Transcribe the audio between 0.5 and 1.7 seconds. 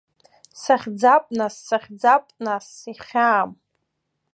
Сахьӡап, нас,